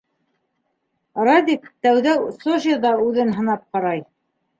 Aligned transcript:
Радик 1.27 1.67
тәүҙә 1.87 2.15
Сочиҙа 2.37 2.95
үҙен 3.09 3.31
һынап 3.37 3.63
ҡарай. 3.77 4.03